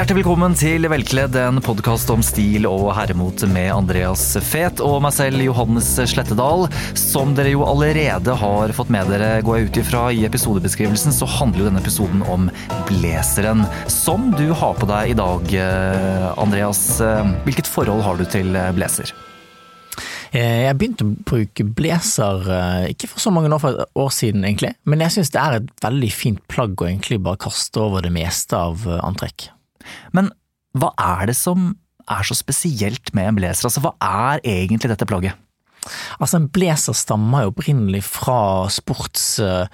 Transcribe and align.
Hjertelig 0.00 0.22
velkommen 0.22 0.54
til 0.56 0.88
Velkledd, 0.88 1.34
en 1.36 1.60
podkast 1.60 2.08
om 2.08 2.22
stil 2.24 2.64
og 2.64 2.86
herremot 2.96 3.42
med 3.52 3.66
Andreas 3.68 4.22
Fet 4.40 4.80
og 4.80 5.02
meg 5.04 5.12
selv, 5.12 5.42
Johannes 5.44 5.90
Slettedal. 6.08 6.64
Som 6.96 7.34
dere 7.36 7.52
jo 7.52 7.66
allerede 7.68 8.32
har 8.40 8.72
fått 8.72 8.88
med 8.96 9.12
dere, 9.12 9.42
går 9.44 9.58
jeg 9.58 9.68
ut 9.68 9.80
ifra 9.82 10.06
i 10.16 10.24
episodebeskrivelsen, 10.24 11.12
så 11.12 11.28
handler 11.28 11.60
jo 11.60 11.68
denne 11.68 11.84
episoden 11.84 12.24
om 12.32 12.48
blazeren. 12.88 13.66
Som 13.92 14.30
du 14.40 14.46
har 14.56 14.80
på 14.80 14.88
deg 14.88 15.12
i 15.12 15.18
dag, 15.20 15.52
eh, 15.66 16.26
Andreas. 16.32 16.80
Hvilket 17.44 17.68
forhold 17.68 18.00
har 18.08 18.16
du 18.16 18.24
til 18.24 18.56
blazer? 18.80 19.12
Eh, 20.32 20.64
jeg 20.64 20.80
begynte 20.80 21.04
å 21.04 21.14
bruke 21.28 21.70
blazer 21.76 22.52
eh, 22.56 22.90
ikke 22.96 23.12
for 23.12 23.20
så 23.20 23.36
mange 23.36 23.52
år, 23.52 24.10
siden, 24.16 24.48
egentlig, 24.48 24.78
men 24.88 25.04
jeg 25.04 25.18
syns 25.18 25.36
det 25.36 25.44
er 25.44 25.60
et 25.60 25.72
veldig 25.84 26.14
fint 26.24 26.44
plagg 26.48 26.80
å 26.80 26.88
egentlig 26.88 27.20
bare 27.20 27.44
kaste 27.50 27.84
over 27.84 28.08
det 28.08 28.16
meste 28.16 28.56
av 28.56 28.88
eh, 28.88 29.02
antrekk. 29.04 29.50
Men 30.16 30.30
hva 30.78 30.92
er 31.00 31.30
det 31.30 31.36
som 31.38 31.72
er 32.10 32.26
så 32.26 32.36
spesielt 32.38 33.12
med 33.16 33.28
en 33.28 33.38
blazer? 33.38 33.68
Altså, 33.68 33.82
hva 33.84 33.94
er 34.00 34.42
egentlig 34.46 34.92
dette 34.92 35.08
plagget? 35.08 35.38
Altså, 36.20 36.36
En 36.38 36.48
blazer 36.52 36.96
stammer 36.96 37.46
jo 37.46 37.54
opprinnelig 37.54 38.04
fra 38.08 38.68
sports... 38.72 39.38
Uh, 39.40 39.66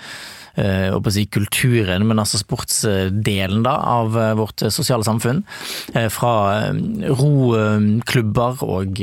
si 1.13 1.27
kulturen, 1.29 2.07
men 2.09 2.17
altså 2.17 2.39
sportsdelen 2.41 3.61
da, 3.61 3.75
av 3.77 4.15
vårt 4.39 4.63
sosiale 4.73 5.05
samfunn. 5.05 5.43
Fra 6.09 6.33
roklubber 7.21 8.65
og 8.65 9.03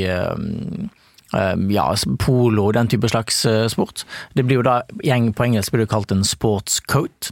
ja, 1.69 1.95
polo, 2.19 2.71
den 2.71 2.87
type 2.87 3.09
slags 3.09 3.45
eh, 3.45 3.67
sport. 3.67 4.05
Det 4.33 4.45
blir 4.45 4.61
jo 4.61 4.65
da, 4.67 4.81
gjeng 5.03 5.31
på 5.33 5.47
engelsk 5.47 5.73
blir 5.73 5.85
det 5.85 5.93
kalt 5.93 6.13
en 6.13 6.25
sports 6.27 6.79
coat. 6.89 7.31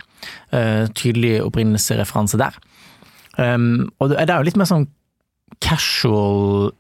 Eh, 0.52 0.88
tydelig 0.98 1.40
opprinnelsesreferanse 1.46 2.40
der. 2.42 2.58
Ehm, 3.42 3.90
og 4.00 4.14
det 4.14 4.28
er 4.28 4.38
jo 4.38 4.48
litt 4.48 4.60
mer 4.60 4.70
sånn 4.70 4.88
casual 5.64 6.72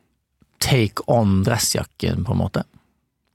take 0.61 1.03
on 1.11 1.41
dressjakken, 1.45 2.23
på 2.27 2.35
en 2.35 2.41
måte. 2.41 2.63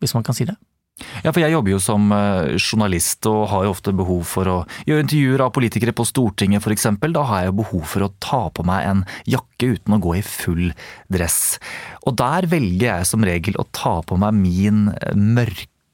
Hvis 0.00 0.14
man 0.14 0.24
kan 0.26 0.36
si 0.36 0.46
det. 0.48 0.56
Ja, 0.96 1.28
for 1.28 1.42
jeg 1.42 1.52
jobber 1.52 1.74
jo 1.74 1.78
som 1.82 2.08
eh, 2.14 2.54
journalist 2.56 3.26
og 3.28 3.42
har 3.50 3.66
jo 3.66 3.72
ofte 3.74 3.92
behov 3.96 4.22
for 4.30 4.48
å 4.48 4.56
gjøre 4.88 5.04
intervjuer 5.04 5.42
av 5.44 5.52
politikere 5.52 5.92
på 5.96 6.06
Stortinget 6.08 6.64
f.eks. 6.64 6.88
Da 7.12 7.24
har 7.28 7.42
jeg 7.42 7.50
jo 7.50 7.58
behov 7.58 7.82
for 7.90 8.06
å 8.06 8.12
ta 8.24 8.40
på 8.48 8.64
meg 8.64 8.88
en 8.88 9.02
jakke 9.28 9.74
uten 9.76 9.96
å 9.96 10.00
gå 10.00 10.14
i 10.16 10.24
full 10.24 10.70
dress. 11.12 11.58
Og 12.08 12.16
der 12.16 12.48
velger 12.48 12.88
jeg 12.88 13.10
som 13.12 13.26
regel 13.28 13.60
å 13.60 13.68
ta 13.76 13.98
på 14.08 14.16
meg 14.22 14.40
min 14.40 14.86
eh, 14.94 15.12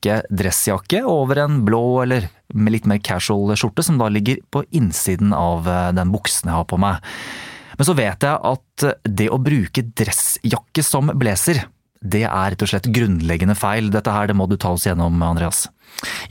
mørke 0.03 0.23
dressjakke 0.31 1.05
over 1.07 1.39
en 1.39 1.65
blå 1.65 2.03
eller 2.03 2.29
litt 2.55 2.87
mer 2.87 2.99
casual 2.99 3.55
skjorte, 3.57 3.83
som 3.83 3.99
da 3.99 4.09
ligger 4.09 4.41
på 4.51 4.65
innsiden 4.71 5.33
av 5.33 5.69
eh, 5.69 5.93
den 5.95 6.13
buksen 6.13 6.49
jeg 6.51 6.57
har 6.57 6.67
på 6.67 6.79
meg. 6.79 6.99
Men 7.79 7.87
så 7.87 7.95
vet 7.95 8.23
jeg 8.23 8.37
at 8.37 8.87
det 9.05 9.31
å 9.31 9.39
bruke 9.39 9.83
dressjakke 9.83 10.83
som 10.83 11.11
blazer 11.15 11.63
det 12.03 12.25
er 12.27 12.51
rett 12.51 12.63
og 12.65 12.69
slett 12.69 12.91
grunnleggende 12.91 13.55
feil. 13.55 13.93
Dette 13.95 14.11
her, 14.11 14.27
det 14.27 14.35
må 14.35 14.49
du 14.51 14.57
ta 14.59 14.73
oss 14.75 14.89
gjennom, 14.89 15.23
Andreas. 15.23 15.69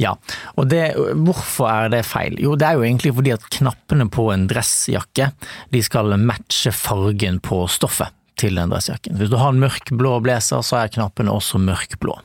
Ja, 0.01 0.17
og 0.59 0.67
det, 0.67 0.97
hvorfor 1.15 1.69
er 1.71 1.91
det 1.93 2.01
feil? 2.03 2.35
Jo, 2.43 2.57
det 2.59 2.67
er 2.67 2.75
jo 2.75 2.83
egentlig 2.83 3.13
fordi 3.15 3.31
at 3.37 3.47
knappene 3.55 4.09
på 4.11 4.27
en 4.33 4.49
dressjakke 4.51 5.29
de 5.71 5.83
skal 5.85 6.17
matche 6.19 6.73
fargen 6.75 7.39
på 7.39 7.63
stoffet 7.71 8.11
til 8.39 8.57
den 8.57 8.71
dressjakken. 8.71 9.17
Hvis 9.19 9.31
du 9.31 9.37
har 9.39 9.51
en 9.53 9.61
mørkblå 9.61 10.17
blazer, 10.25 10.63
så 10.65 10.81
er 10.81 10.91
knappene 10.93 11.33
også 11.33 11.59
mørkblå. 11.61 12.15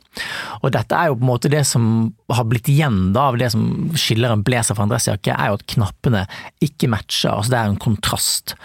Og 0.65 0.71
dette 0.73 0.97
er 0.97 1.11
jo 1.11 1.19
på 1.19 1.25
en 1.27 1.29
måte 1.29 1.51
det 1.53 1.63
som 1.69 1.89
har 2.33 2.47
blitt 2.49 2.71
igjen 2.73 3.13
da, 3.15 3.29
av 3.31 3.39
det 3.41 3.51
som 3.53 3.65
skiller 3.99 4.33
en 4.33 4.45
blazer 4.47 4.77
fra 4.77 4.87
en 4.87 4.93
dressjakke, 4.93 5.35
er 5.35 5.51
jo 5.51 5.59
at 5.59 5.67
knappene 5.75 6.23
ikke 6.65 6.89
matcher, 6.93 7.35
altså 7.35 7.53
det 7.53 7.59
er 7.59 7.73
en 7.73 7.81
kontrast. 7.83 8.57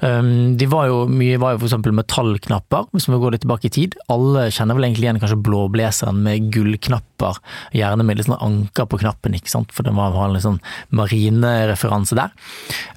Um, 0.00 0.54
de 0.60 0.68
var 0.70 0.88
jo 0.90 1.02
mye 1.10 1.40
var 1.42 1.56
jo 1.56 1.66
eksempel 1.66 1.96
metallknapper, 1.96 2.86
hvis 2.92 3.08
vi 3.10 3.20
går 3.24 3.36
litt 3.36 3.44
tilbake 3.46 3.68
i 3.68 3.74
tid. 3.74 3.98
Alle 4.12 4.46
kjenner 4.54 4.78
vel 4.78 4.88
egentlig 4.88 5.08
igjen 5.08 5.20
kanskje 5.22 5.40
blåblazeren 5.48 6.22
med 6.22 6.52
gullknapper, 6.54 7.42
gjerne 7.76 8.06
med 8.06 8.20
litt 8.20 8.30
sånn 8.30 8.38
anker 8.38 8.88
på 8.88 9.02
knappen, 9.02 9.36
ikke 9.38 9.52
sant, 9.52 9.74
for 9.74 9.86
det 9.86 9.96
var 9.96 10.16
en 10.22 10.36
litt 10.36 10.46
sånn 10.46 10.62
marinereferanse 10.94 12.18
der. 12.18 12.32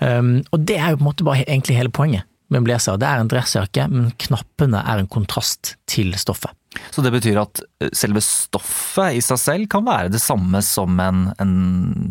Um, 0.03 0.37
og 0.51 0.69
det 0.69 0.79
er 0.79 0.93
jo 0.93 1.01
på 1.01 1.05
en 1.07 1.11
måte 1.11 1.27
bare 1.27 1.45
egentlig 1.47 1.79
hele 1.79 1.93
poenget 1.93 2.29
med 2.49 2.61
en 2.61 2.67
blazer. 2.67 2.99
Det 3.01 3.07
er 3.09 3.21
en 3.21 3.31
dressjakke, 3.31 3.87
men 3.91 4.11
knappene 4.21 4.83
er 4.85 5.01
en 5.01 5.11
kontrast 5.11 5.75
til 5.89 6.13
stoffet. 6.19 6.53
Så 6.91 7.03
det 7.03 7.13
betyr 7.15 7.39
at 7.41 7.61
eh, 7.81 7.91
selve 7.95 8.23
stoffet 8.23 9.19
i 9.19 9.23
seg 9.23 9.39
selv 9.41 9.69
kan 9.71 9.85
være 9.87 10.11
det 10.13 10.23
samme 10.23 10.61
som 10.65 10.99
en, 11.01 11.29
en, 11.41 11.55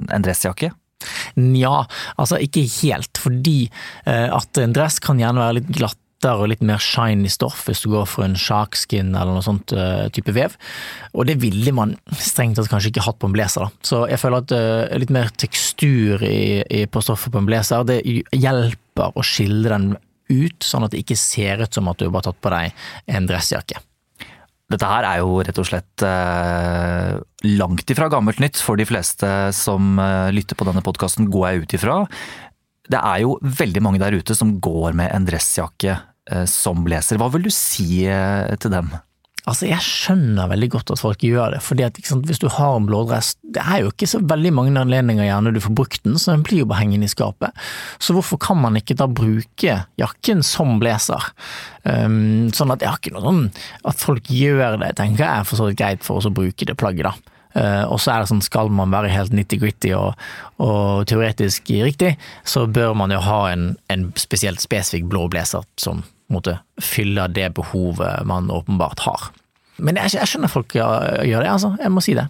en 0.09 0.25
dressjakke? 0.25 0.72
Nja, 1.41 1.84
altså 2.17 2.39
ikke 2.41 2.65
helt, 2.81 3.21
fordi 3.21 3.67
eh, 4.09 4.31
at 4.33 4.62
en 4.62 4.75
dress 4.77 5.00
kan 5.05 5.21
gjerne 5.21 5.43
være 5.43 5.59
litt 5.61 5.71
glattere 5.75 6.00
og 6.41 6.49
litt 6.49 6.62
mer 6.65 6.81
shiny 6.81 7.28
stoff 7.28 7.66
hvis 7.69 7.83
du 7.84 7.91
går 7.93 8.06
for 8.09 8.25
en 8.25 8.39
sharkskin 8.39 9.11
eller 9.12 9.34
noe 9.34 9.45
sånt 9.45 9.75
uh, 9.77 10.06
type 10.15 10.33
vev. 10.33 10.55
Og 11.12 11.28
det 11.28 11.34
ville 11.43 11.75
man 11.77 11.93
strengt 12.16 12.56
tatt 12.56 12.71
kanskje 12.72 12.95
ikke 12.95 13.05
hatt 13.05 13.19
på 13.21 13.28
en 13.28 13.34
blazer. 13.34 13.66
da. 13.66 13.84
Så 13.84 13.99
jeg 14.09 14.22
føler 14.22 14.41
at 14.41 14.55
uh, 14.56 14.97
litt 15.03 15.12
mer 15.12 15.28
tekstur 15.37 16.25
i, 16.25 16.62
i, 16.65 16.87
på 16.89 17.03
stoffet 17.05 17.34
på 17.34 17.43
en 17.43 17.51
blazer, 17.51 17.84
det 17.91 18.01
hjelper 18.33 19.12
å 19.12 19.27
skille 19.27 19.69
den 19.69 19.91
ut, 20.30 20.64
sånn 20.64 20.86
at 20.86 20.94
det 20.94 21.02
ikke 21.04 21.18
ser 21.20 21.62
ut 21.64 21.74
som 21.74 21.90
at 21.90 22.00
du 22.00 22.06
har 22.06 22.14
bare 22.14 22.30
tatt 22.30 22.40
på 22.44 22.52
deg 22.54 22.86
en 23.16 23.28
dressjakke. 23.28 23.82
Dette 24.72 24.88
her 24.88 25.04
er 25.06 25.20
jo 25.20 25.42
rett 25.44 25.58
og 25.60 25.66
slett 25.68 26.04
eh, 26.06 27.18
langt 27.52 27.90
ifra 27.92 28.08
gammelt 28.12 28.40
nytt 28.40 28.58
for 28.64 28.80
de 28.80 28.86
fleste 28.88 29.28
som 29.56 29.98
eh, 30.00 30.32
lytter 30.32 30.56
på 30.56 30.66
denne 30.66 30.82
podkasten, 30.84 31.28
går 31.32 31.46
jeg 31.46 31.64
ut 31.64 31.76
ifra. 31.78 31.98
Det 32.88 33.00
er 33.00 33.22
jo 33.24 33.36
veldig 33.44 33.82
mange 33.84 34.00
der 34.00 34.16
ute 34.16 34.36
som 34.36 34.56
går 34.64 34.96
med 34.96 35.12
en 35.12 35.28
dressjakke 35.28 35.98
eh, 35.98 36.46
som 36.50 36.80
blazer. 36.86 37.20
Hva 37.20 37.28
vil 37.34 37.46
du 37.46 37.52
si 37.52 38.06
eh, 38.08 38.56
til 38.60 38.72
dem? 38.72 38.91
Altså, 39.44 39.66
Jeg 39.69 39.84
skjønner 39.84 40.49
veldig 40.49 40.71
godt 40.72 40.91
at 40.94 41.00
folk 41.03 41.25
gjør 41.25 41.53
det, 41.53 41.60
fordi 41.65 41.84
at 41.84 41.99
sant, 42.09 42.25
hvis 42.25 42.41
du 42.41 42.47
har 42.49 42.78
en 42.78 42.87
blådress, 42.88 43.34
det 43.44 43.60
er 43.60 43.82
jo 43.82 43.91
ikke 43.93 44.09
så 44.09 44.22
veldig 44.25 44.53
mange 44.56 44.72
anledninger 44.81 45.27
gjerne 45.27 45.53
du 45.53 45.60
får 45.60 45.75
brukt 45.77 46.06
den, 46.06 46.16
så 46.21 46.32
den 46.32 46.44
blir 46.47 46.62
jo 46.62 46.69
bare 46.71 46.81
hengende 46.81 47.05
i 47.05 47.12
skapet. 47.12 47.53
Så 48.00 48.16
hvorfor 48.16 48.41
kan 48.41 48.56
man 48.62 48.78
ikke 48.81 48.97
da 48.97 49.09
bruke 49.10 49.77
jakken 50.00 50.41
som 50.47 50.78
blazer? 50.81 51.28
Um, 51.84 52.49
sånn 52.56 52.72
at 52.72 52.81
jeg 52.81 52.88
har 52.88 52.97
ikke 52.97 53.10
noe 53.12 53.21
sånn 53.21 53.41
At 53.84 54.00
folk 54.00 54.31
gjør 54.33 54.78
det, 54.81 54.94
tenker 54.97 55.21
jeg 55.21 55.43
er 55.43 55.44
for 55.44 55.60
så 55.60 55.66
vidt 55.69 55.77
greit 55.77 56.06
for 56.06 56.16
oss 56.16 56.28
å 56.31 56.33
bruke 56.33 56.65
det 56.65 56.78
plagget, 56.81 57.10
da. 57.10 57.34
Uh, 57.54 57.84
og 57.93 58.00
så 58.03 58.15
er 58.15 58.22
det 58.22 58.31
sånn, 58.33 58.43
skal 58.43 58.72
man 58.72 58.91
være 58.91 59.12
helt 59.12 59.37
nitty-gritty 59.37 59.93
og, 59.94 60.16
og, 60.56 61.04
teoretisk 61.06 61.69
riktig, 61.84 62.15
så 62.49 62.65
bør 62.66 62.97
man 62.99 63.12
jo 63.15 63.21
ha 63.22 63.44
en, 63.53 63.75
en 63.93 64.09
spesielt 64.19 64.65
spesifikk 64.65 65.06
blå 65.12 65.28
blazer 65.31 65.69
som 65.78 66.03
måte, 66.32 66.58
fylle 66.80 67.28
det 67.32 67.50
behovet 67.58 68.24
man 68.28 68.50
åpenbart 68.52 69.04
har. 69.06 69.30
Men 69.76 69.98
jeg, 69.98 70.14
jeg 70.20 70.30
skjønner 70.30 70.52
folk 70.52 70.74
gjør 70.76 71.40
det, 71.42 71.50
altså. 71.50 71.74
Jeg 71.82 71.92
må 71.92 72.04
si 72.04 72.14
det. 72.16 72.28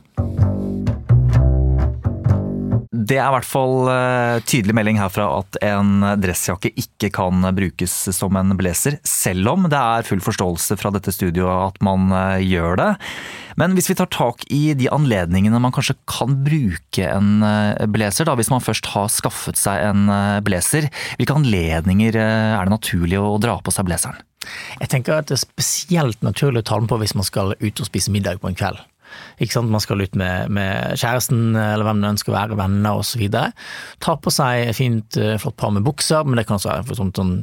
Det 3.04 3.18
er 3.18 3.26
i 3.26 3.34
hvert 3.34 3.48
fall 3.48 3.88
uh, 3.90 4.40
tydelig 4.48 4.74
melding 4.76 4.98
herfra 5.00 5.26
at 5.40 5.58
en 5.66 6.04
dressjakke 6.22 6.70
ikke 6.80 7.10
kan 7.12 7.44
brukes 7.56 7.92
som 8.16 8.36
en 8.38 8.54
blazer, 8.56 8.96
selv 9.04 9.50
om 9.52 9.66
det 9.68 9.80
er 9.80 10.06
full 10.08 10.22
forståelse 10.24 10.78
fra 10.80 10.92
dette 10.94 11.12
studioet 11.12 11.74
at 11.74 11.82
man 11.84 12.08
uh, 12.14 12.40
gjør 12.40 12.78
det. 12.80 12.90
Men 13.60 13.76
hvis 13.76 13.90
vi 13.90 13.96
tar 13.98 14.10
tak 14.14 14.46
i 14.50 14.62
de 14.78 14.88
anledningene 14.94 15.60
man 15.62 15.74
kanskje 15.74 15.98
kan 16.10 16.38
bruke 16.46 17.10
en 17.10 17.44
uh, 17.44 17.84
blazer, 17.92 18.28
da, 18.28 18.38
hvis 18.38 18.52
man 18.54 18.64
først 18.64 18.88
har 18.94 19.12
skaffet 19.12 19.60
seg 19.60 19.84
en 19.90 20.08
blazer, 20.46 20.88
hvilke 21.18 21.36
anledninger 21.36 22.16
er 22.16 22.62
det 22.62 22.72
naturlig 22.72 23.20
å 23.20 23.36
dra 23.42 23.58
på 23.60 23.74
seg 23.74 23.90
blazeren? 23.90 24.22
Jeg 24.80 24.90
tenker 24.92 25.18
at 25.18 25.28
det 25.28 25.38
er 25.38 25.44
spesielt 25.44 26.24
naturlig 26.24 26.64
å 26.64 26.68
ta 26.68 26.80
den 26.80 26.88
på 26.90 26.98
hvis 27.00 27.16
man 27.16 27.26
skal 27.26 27.54
ut 27.58 27.80
og 27.80 27.88
spise 27.88 28.12
middag 28.14 28.42
på 28.42 28.50
en 28.50 28.58
kveld. 28.58 28.80
Ikke 29.42 29.56
sant? 29.56 29.72
Man 29.72 29.82
skal 29.82 30.02
ut 30.04 30.18
med, 30.18 30.50
med 30.54 30.98
kjæresten 31.00 31.54
eller 31.58 31.86
hvem 31.86 32.02
det 32.02 32.12
ønsker 32.14 32.32
å 32.32 32.36
være, 32.36 32.58
venner 32.60 33.00
osv. 33.00 33.24
Ta 34.04 34.16
på 34.20 34.32
seg 34.34 34.74
fint, 34.76 35.18
eh, 35.20 35.38
flott 35.42 35.58
par 35.60 35.74
med 35.74 35.86
bukser, 35.86 36.26
men 36.26 36.40
det 36.40 36.46
kan 36.48 36.58
også 36.58 36.72
være 36.72 36.88
for 36.90 37.00
sånn, 37.00 37.14
sånn 37.16 37.38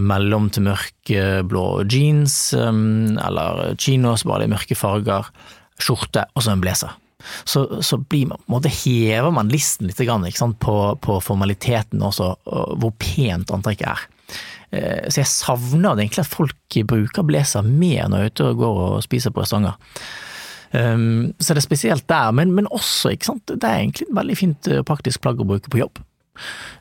mellom 0.00 0.46
til 0.48 0.64
mørkeblå 0.64 1.64
jeans, 1.92 2.54
um, 2.56 3.18
eller 3.20 3.74
chinos, 3.76 4.24
bare 4.24 4.46
i 4.46 4.48
mørke 4.48 4.72
farger, 4.72 5.28
skjorte 5.76 6.22
og 6.32 6.44
så 6.44 6.54
en 6.54 6.62
blazer. 6.62 6.94
Så, 7.44 7.82
så 7.82 7.98
man, 7.98 8.40
måte, 8.50 8.70
hever 8.72 9.32
man 9.34 9.50
listen 9.52 9.88
litt 9.88 10.00
sant, 10.36 10.58
på, 10.62 10.76
på, 11.02 11.18
formaliteten 11.24 12.02
også, 12.02 12.34
hvor 12.44 12.94
pent 13.00 13.52
antrekket 13.54 13.88
er. 13.88 14.06
Så 15.10 15.22
jeg 15.22 15.30
savner 15.30 15.96
egentlig 15.96 16.24
at 16.24 16.30
folk 16.30 16.78
bruker 16.90 17.26
blazer 17.26 17.66
mer 17.66 18.10
når 18.10 18.18
jeg 18.18 18.30
er 18.30 18.34
ute 18.34 18.48
og 18.50 18.62
går 18.62 18.80
og 18.86 19.04
spiser 19.06 19.34
på 19.34 19.44
restauranter. 19.44 19.78
Um, 20.72 21.32
så 21.38 21.54
det 21.54 21.62
er 21.62 21.66
spesielt 21.66 22.06
der, 22.10 22.32
men, 22.34 22.52
men, 22.56 22.68
også, 22.74 23.12
ikke 23.14 23.30
sant, 23.30 23.46
det 23.48 23.64
er 23.64 23.82
egentlig 23.84 24.08
et 24.08 24.16
veldig 24.16 24.36
fint 24.38 24.68
eh, 24.70 24.82
praktisk 24.86 25.22
plagg 25.22 25.40
å 25.40 25.46
bruke 25.48 25.70
på 25.72 25.80
jobb. 25.80 26.00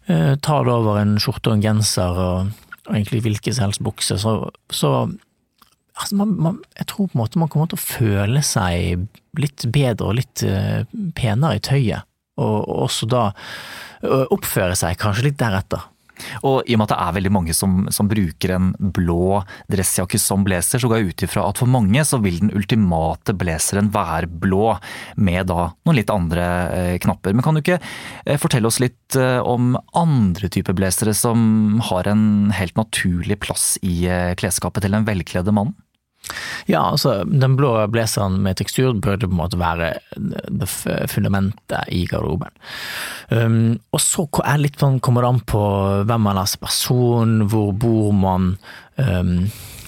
Uh, 0.10 0.34
ta 0.44 0.60
det 0.66 0.74
over 0.74 1.00
en 1.00 1.16
skjorte 1.22 1.52
og 1.52 1.58
en 1.58 1.64
genser 1.64 2.20
og, 2.20 2.50
og 2.88 2.92
egentlig 2.92 3.22
hvilken 3.28 3.56
som 3.56 3.68
helst 3.68 3.84
bukse, 3.86 4.18
så, 4.20 4.36
så 4.74 4.92
altså 5.96 6.20
man, 6.20 6.34
man, 6.48 6.60
jeg 6.80 6.90
tror 6.92 7.08
på 7.08 7.18
en 7.18 7.24
måte 7.24 7.42
man 7.42 7.52
kommer 7.54 7.72
til 7.72 7.80
å 7.80 7.86
føle 7.86 8.44
seg 8.46 9.06
litt 9.40 9.68
bedre 9.72 10.10
og 10.12 10.20
litt 10.20 10.46
uh, 10.48 10.84
penere 11.18 11.60
i 11.60 11.64
tøyet, 11.64 12.10
og, 12.42 12.58
og 12.66 12.88
også 12.90 13.10
da 13.12 13.28
uh, 13.32 14.26
oppføre 14.34 14.76
seg 14.80 15.00
kanskje 15.02 15.30
litt 15.30 15.40
deretter. 15.40 15.86
Og 16.44 16.64
i 16.66 16.76
og 16.76 16.82
med 16.82 16.88
at 16.88 16.94
det 16.96 17.00
er 17.04 17.16
veldig 17.20 17.34
mange 17.34 17.56
som, 17.58 17.86
som 17.94 18.10
bruker 18.12 18.56
en 18.56 18.72
blå 18.96 19.42
dressjakke 19.72 20.20
som 20.22 20.46
blazer, 20.46 20.82
så 20.82 20.90
går 20.90 21.02
jeg 21.02 21.14
ut 21.14 21.26
ifra 21.28 21.46
at 21.50 21.62
for 21.62 21.72
mange 21.72 22.04
så 22.08 22.20
vil 22.24 22.40
den 22.42 22.54
ultimate 22.56 23.36
blazeren 23.38 23.92
være 23.94 24.30
blå, 24.30 24.76
med 25.16 25.50
da 25.52 25.70
noen 25.86 26.00
litt 26.00 26.12
andre 26.14 26.46
eh, 26.74 26.98
knapper. 27.04 27.36
Men 27.36 27.46
kan 27.46 27.58
du 27.58 27.64
ikke 27.64 27.80
eh, 27.80 28.40
fortelle 28.42 28.70
oss 28.70 28.82
litt 28.84 29.18
eh, 29.20 29.40
om 29.42 29.76
andre 29.98 30.50
typer 30.52 30.78
blazere 30.78 31.16
som 31.18 31.80
har 31.90 32.10
en 32.12 32.52
helt 32.56 32.78
naturlig 32.80 33.40
plass 33.46 33.76
i 33.86 34.06
eh, 34.10 34.34
klesskapet 34.40 34.86
til 34.86 34.96
den 34.96 35.08
velkledde 35.08 35.56
mannen? 35.56 35.76
Ja, 36.70 36.82
altså 36.92 37.20
den 37.28 37.56
blå 37.60 37.74
blazeren 37.94 38.40
med 38.44 38.58
tekstur 38.60 38.96
burde 38.98 39.28
på 39.28 39.36
en 39.36 39.42
måte 39.42 39.60
være 39.62 39.94
fundamentet 41.12 41.92
i 41.94 42.06
garderoben. 42.10 42.54
Um, 43.30 43.78
og 43.94 44.02
så 44.02 44.26
er 44.44 44.62
litt 44.62 44.82
sånn, 44.82 45.02
kommer 45.04 45.26
det 45.26 45.32
an 45.34 45.44
på 45.50 45.64
hvem 46.10 46.26
man 46.28 46.42
er 46.42 46.50
som 46.50 46.66
person, 46.66 47.36
hvor 47.52 47.74
bor 47.78 48.14
man, 48.16 48.56
um, 48.98 49.36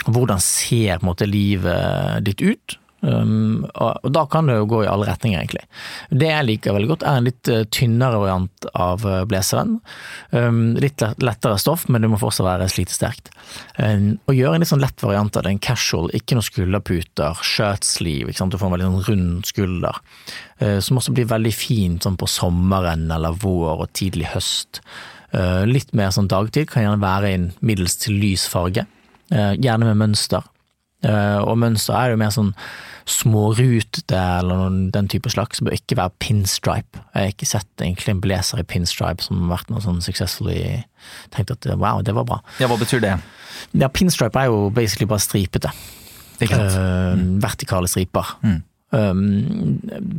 hvordan 0.06 0.44
ser 0.44 1.04
måte 1.06 1.30
livet 1.30 2.26
ditt 2.28 2.44
ut. 2.46 2.78
Um, 3.02 3.68
og, 3.78 4.08
da 4.10 4.24
kan 4.26 4.48
det 4.50 4.56
jo 4.58 4.70
gå 4.72 4.80
i 4.84 4.90
alle 4.90 5.06
retninger, 5.06 5.38
egentlig. 5.38 5.64
Det 6.10 6.30
jeg 6.32 6.48
liker 6.48 6.74
veldig 6.74 6.90
godt, 6.90 7.06
er 7.06 7.20
en 7.20 7.28
litt 7.28 7.52
uh, 7.54 7.62
tynnere 7.74 8.22
variant 8.24 8.68
av 8.74 9.06
uh, 9.06 9.20
blazeren. 9.30 9.78
Um, 10.32 10.74
litt 10.82 11.04
lettere 11.22 11.60
stoff, 11.62 11.86
men 11.92 12.04
det 12.04 12.10
må 12.12 12.20
fortsatt 12.22 12.48
være 12.48 12.70
slitesterkt. 12.74 13.30
Um, 13.78 14.16
og 14.26 14.38
gjøre 14.38 14.58
en 14.58 14.66
litt 14.66 14.72
sånn 14.72 14.84
lett 14.84 15.06
variant 15.06 15.38
av 15.38 15.46
det, 15.46 15.54
en 15.54 15.64
casual, 15.70 16.10
ikke 16.18 16.40
noen 16.40 16.50
skulderputer, 16.50 17.44
sant? 17.46 18.52
du 18.52 18.58
får 18.58 18.68
en 18.68 18.76
veldig 18.78 18.90
sånn 18.90 19.06
rund 19.12 19.52
skulder. 19.52 20.02
Uh, 20.58 20.80
som 20.82 20.98
også 20.98 21.14
blir 21.14 21.30
veldig 21.30 21.54
fint 21.54 22.08
sånn 22.08 22.18
på 22.18 22.30
sommeren 22.32 23.06
eller 23.14 23.38
vår 23.38 23.86
og 23.86 23.94
tidlig 23.98 24.32
høst. 24.34 24.82
Uh, 25.36 25.68
litt 25.70 25.94
mer 25.98 26.10
sånn 26.16 26.30
dagtid, 26.32 26.70
kan 26.72 26.88
gjerne 26.88 27.04
være 27.04 27.30
i 27.30 27.38
en 27.38 27.50
middels 27.62 28.00
til 28.02 28.18
lys 28.18 28.48
farge. 28.50 28.88
Uh, 29.30 29.54
gjerne 29.54 29.92
med 29.92 30.02
mønster. 30.02 30.48
Uh, 31.06 31.40
og 31.46 31.60
mønster 31.62 31.94
er 31.94 32.14
jo 32.14 32.20
mer 32.20 32.32
sånn 32.34 32.54
smårutete 33.08 34.18
eller 34.18 34.60
noen, 34.60 34.80
den 34.92 35.08
type 35.12 35.30
slags. 35.32 35.62
Det 35.62 35.68
bør 35.68 35.78
ikke 35.78 35.98
være 36.00 36.16
pinstripe. 36.24 37.02
Jeg 37.14 37.30
har 37.30 37.34
ikke 37.34 37.50
sett 37.50 37.84
egentlig 37.84 38.16
en 38.16 38.24
blazer 38.24 38.62
i 38.62 38.68
pinstripe 38.68 39.24
som 39.24 39.46
har 39.46 39.58
vært 39.58 39.72
noe 39.72 39.84
sånn 39.84 40.04
successfully 40.06 40.84
Tenkt 41.32 41.54
at 41.54 41.64
wow, 41.80 42.02
det 42.04 42.12
var 42.18 42.26
bra. 42.28 42.42
Ja, 42.60 42.68
Hva 42.68 42.76
betyr 42.82 43.00
det? 43.00 43.14
Ja, 43.78 43.88
Pinstripe 43.88 44.42
er 44.42 44.50
jo 44.50 44.68
basically 44.74 45.08
bare 45.08 45.24
stripete. 45.24 45.72
Uh, 46.42 47.14
mm. 47.16 47.38
Vertikale 47.44 47.88
striper. 47.88 48.34
Mm. 48.44 48.58
Um, 48.90 49.22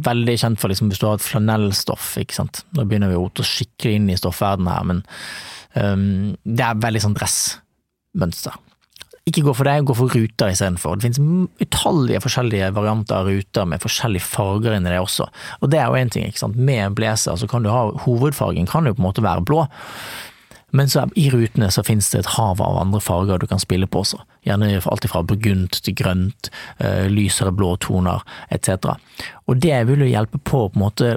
veldig 0.04 0.36
kjent 0.40 0.60
for 0.60 0.72
liksom, 0.72 0.90
hvis 0.92 1.00
du 1.00 1.06
har 1.08 1.18
et 1.18 1.24
flanellstoff, 1.24 2.14
ikke 2.22 2.38
sant. 2.38 2.62
Nå 2.76 2.86
begynner 2.88 3.12
vi 3.12 3.18
å 3.18 3.26
rote 3.26 3.46
skikkelig 3.46 3.98
inn 3.98 4.08
i 4.12 4.18
stoffverdenen 4.18 4.72
her, 4.72 4.88
men 4.90 5.04
um, 5.74 6.08
det 6.44 6.66
er 6.66 6.82
veldig 6.86 7.04
sånn 7.04 7.16
dressmønster. 7.18 8.58
Ikke 9.28 9.42
gå 9.44 9.52
for 9.56 9.68
det, 9.68 9.76
gå 9.84 9.96
for 9.98 10.14
ruter 10.14 10.52
istedenfor. 10.52 10.96
Det 10.96 11.08
finnes 11.08 11.48
utallige 11.60 12.22
forskjellige 12.24 12.70
varianter 12.76 13.18
av 13.18 13.28
ruter 13.28 13.66
med 13.68 13.82
forskjellige 13.82 14.24
farger 14.24 14.76
inni 14.76 14.92
det 14.92 15.02
også. 15.02 15.28
Og 15.60 15.72
det 15.72 15.82
er 15.82 15.90
jo 15.90 16.00
én 16.00 16.12
ting, 16.14 16.24
ikke 16.28 16.44
sant. 16.44 16.56
Med 16.56 16.80
en 16.84 16.96
blazer 16.96 17.36
så 17.36 17.48
kan 17.50 17.66
du 17.66 17.72
ha 17.72 17.88
hovedfargen 18.06 18.70
kan 18.70 18.88
jo 18.88 18.94
på 18.96 19.02
en 19.02 19.08
måte 19.10 19.24
være 19.26 19.44
blå. 19.44 19.66
Men 20.70 20.90
så 20.92 21.06
i 21.16 21.30
rutene 21.32 21.70
så 21.72 21.82
finnes 21.84 22.10
det 22.12 22.22
et 22.22 22.34
hav 22.36 22.60
av 22.60 22.76
andre 22.80 23.00
farger 23.00 23.40
du 23.40 23.46
kan 23.48 23.60
spille 23.60 23.88
på 23.88 24.02
også. 24.04 24.20
Gjerne 24.44 24.68
alt 24.76 25.08
fra 25.08 25.22
burgund 25.24 25.78
til 25.80 25.96
grønt, 25.96 26.50
uh, 26.82 27.06
lysere 27.08 27.54
blå 27.56 27.74
toner 27.84 28.24
etc. 28.52 28.92
Og 29.48 29.60
det 29.64 29.80
vil 29.88 30.04
jo 30.04 30.12
hjelpe 30.12 30.40
på 30.44 30.66
å 30.66 30.70
på 30.72 30.78
en 30.78 30.84
måte 30.84 31.16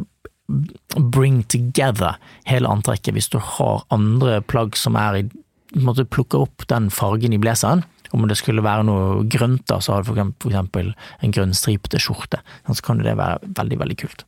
bring 1.11 1.43
together 1.51 2.17
hele 2.47 2.67
antrekket 2.67 3.15
hvis 3.15 3.29
du 3.31 3.37
har 3.39 3.85
andre 3.93 4.41
plagg 4.43 4.75
som 4.79 4.97
er 4.99 5.21
i 5.21 5.23
på 5.71 5.79
en 5.79 5.87
måte 5.87 6.03
plukker 6.03 6.43
opp 6.43 6.65
den 6.67 6.89
fargen 6.91 7.31
i 7.31 7.39
blazeren, 7.39 7.85
om 8.15 8.27
det 8.29 8.37
skulle 8.39 8.63
være 8.65 8.85
noe 8.87 9.23
grønt, 9.31 9.65
da, 9.69 9.79
så 9.83 9.95
har 9.95 10.05
du 10.05 10.13
eksempel 10.13 10.93
en 10.93 11.33
grønnstripete 11.33 12.01
skjorte. 12.01 12.41
Så 12.67 12.83
kan 12.85 13.01
det 13.01 13.17
være 13.19 13.53
veldig, 13.57 13.81
veldig 13.81 13.99
kult. 14.03 14.25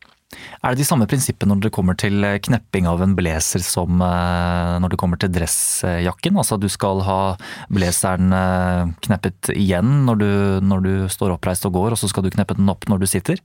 Er 0.63 0.73
det 0.73 0.81
de 0.81 0.87
samme 0.87 1.05
prinsippene 1.09 1.53
når 1.53 1.67
det 1.67 1.73
kommer 1.75 1.97
til 1.99 2.25
knepping 2.45 2.87
av 2.89 3.03
en 3.05 3.15
blazer 3.17 3.61
som 3.65 4.01
eh, 4.01 4.77
når 4.81 4.93
det 4.93 4.99
kommer 5.01 5.19
til 5.21 5.29
dressjakken? 5.33 6.39
Altså 6.39 6.57
du 6.57 6.69
skal 6.71 7.03
ha 7.05 7.19
blazeren 7.73 8.33
eh, 8.33 8.93
kneppet 9.05 9.53
igjen 9.53 10.03
når 10.07 10.21
du, 10.21 10.31
når 10.65 10.85
du 10.87 10.93
står 11.11 11.35
oppreist 11.35 11.67
og 11.69 11.77
går, 11.77 11.93
og 11.93 12.01
så 12.01 12.09
skal 12.11 12.25
du 12.25 12.33
kneppe 12.33 12.57
den 12.57 12.71
opp 12.71 12.87
når 12.89 13.03
du 13.03 13.09
sitter? 13.09 13.41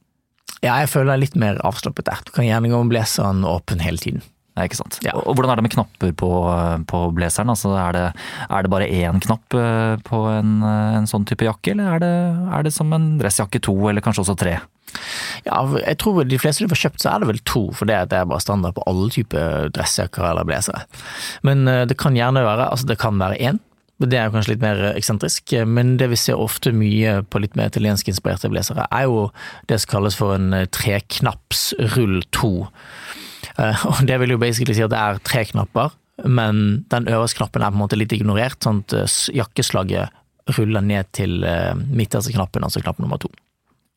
Ja, 0.63 0.79
jeg 0.81 0.91
føler 0.91 1.13
deg 1.13 1.27
litt 1.27 1.39
mer 1.39 1.61
avslappet 1.67 2.09
der. 2.09 2.25
Du 2.27 2.33
kan 2.35 2.49
gjerne 2.49 2.71
gå 2.73 2.81
med 2.83 2.95
blazeren 2.95 3.45
åpen 3.47 3.85
hele 3.85 4.01
tiden. 4.01 4.25
Ikke 4.67 4.81
sant. 4.81 4.99
Ja. 5.05 5.15
Og 5.19 5.37
hvordan 5.37 5.53
er 5.53 5.61
det 5.61 5.67
med 5.67 5.75
knapper 5.75 6.15
på, 6.19 6.31
på 6.91 7.03
blazeren? 7.17 7.53
Altså, 7.53 7.75
er, 7.79 7.95
det, 7.97 8.07
er, 8.49 8.65
det, 8.65 8.73
bare 8.73 8.89
én 8.89 9.21
knapp 9.25 9.55
eh, 9.57 9.95
på 10.07 10.25
en, 10.33 10.59
eh, 10.67 10.97
en 10.99 11.09
sånn 11.11 11.27
type 11.29 11.47
jakke, 11.47 11.75
eller 11.75 11.95
er 11.97 12.03
det, 12.03 12.17
er 12.57 12.67
det, 12.67 12.75
som 12.75 12.93
en 12.97 13.15
dressjakke 13.21 13.63
to, 13.65 13.77
eller 13.91 14.05
kanskje 14.05 14.25
også 14.25 14.39
tre? 14.41 14.59
Ja, 15.45 15.61
jeg 15.83 15.99
tror 16.01 16.23
de 16.25 16.41
fleste 16.41 16.65
du 16.65 16.73
får 16.73 16.83
kjøpt, 16.87 17.03
så 17.03 17.13
er 17.13 17.23
det 17.23 17.31
vel 17.31 17.41
to, 17.49 17.69
for 17.77 17.89
det 17.89 17.99
er 18.01 18.09
bare 18.11 18.43
standard 18.43 18.77
på 18.79 18.85
alle 18.89 19.11
typer 19.13 19.73
dressjakker 19.77 20.31
eller 20.31 20.49
blazere. 20.49 20.85
Men 21.47 21.67
eh, 21.69 21.85
det 21.89 21.99
kan 22.01 22.17
gjerne 22.17 22.47
være, 22.47 22.71
altså 22.73 22.89
det 22.89 23.01
kan 23.03 23.21
være 23.21 23.41
én. 23.41 23.63
Det 23.99 24.15
er 24.15 24.31
kanskje 24.31 24.53
litt 24.53 24.63
mer 24.63 24.81
eksentrisk, 24.93 25.57
men 25.67 25.97
det 25.99 26.07
vi 26.13 26.19
ser 26.21 26.39
ofte 26.39 26.71
mye 26.71 27.17
på 27.27 27.41
litt 27.43 27.57
mer 27.59 27.73
italienskinspirerte 27.73 28.51
blazere, 28.53 28.85
er 28.95 29.09
jo 29.11 29.25
det 29.67 29.81
som 29.83 29.97
kalles 29.97 30.19
for 30.19 30.37
en 30.37 30.55
treknappsrull 30.71 32.21
to. 32.31 32.53
Eh, 33.59 33.87
og 33.91 34.05
det 34.07 34.21
vil 34.23 34.37
jo 34.37 34.41
basically 34.43 34.77
si 34.77 34.85
at 34.85 34.95
det 34.95 35.01
er 35.01 35.21
tre 35.27 35.45
knapper, 35.49 35.97
men 36.27 36.85
den 36.93 37.11
øverste 37.11 37.41
knappen 37.41 37.63
er 37.63 37.73
på 37.73 37.79
en 37.79 37.85
måte 37.85 37.99
litt 37.99 38.15
ignorert, 38.15 38.61
sånn 38.65 38.83
at 38.87 38.97
eh, 38.97 39.19
jakkeslaget 39.39 40.15
ruller 40.57 40.85
ned 40.85 41.11
til 41.17 41.43
eh, 41.45 41.75
midterste 41.77 42.33
knappen, 42.35 42.65
altså 42.65 42.83
knapp 42.85 43.03
nummer 43.03 43.21
to. 43.21 43.31